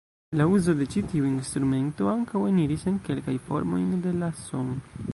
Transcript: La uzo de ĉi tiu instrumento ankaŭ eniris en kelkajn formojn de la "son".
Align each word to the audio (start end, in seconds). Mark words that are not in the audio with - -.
La 0.39 0.45
uzo 0.53 0.73
de 0.79 0.87
ĉi 0.93 1.03
tiu 1.11 1.27
instrumento 1.31 2.09
ankaŭ 2.15 2.43
eniris 2.55 2.89
en 2.93 2.99
kelkajn 3.09 3.41
formojn 3.51 3.97
de 4.09 4.19
la 4.23 4.35
"son". 4.45 4.79